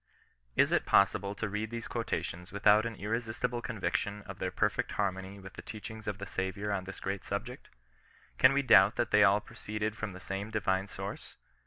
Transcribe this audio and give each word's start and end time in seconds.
Is 0.55 0.71
it 0.71 0.87
possible 0.87 1.35
to 1.35 1.47
read 1.47 1.69
these 1.69 1.87
quotations 1.87 2.51
without 2.51 2.87
an 2.87 2.95
irresistible 2.95 3.61
conviction 3.61 4.23
of 4.23 4.39
their 4.39 4.49
perfect 4.49 4.93
harmony 4.93 5.37
with 5.39 5.53
the 5.53 5.61
teachings 5.61 6.07
of 6.07 6.17
the 6.17 6.25
Saviour 6.25 6.71
on 6.71 6.85
this 6.85 6.99
great 6.99 7.23
subject? 7.23 7.69
Can 8.39 8.51
we 8.51 8.63
doubt 8.63 8.95
that 8.95 9.11
they 9.11 9.23
all 9.23 9.39
proceeded 9.41 9.95
from 9.95 10.13
the 10.13 10.19
same 10.19 10.49
Divine 10.49 10.87
source 10.87 11.35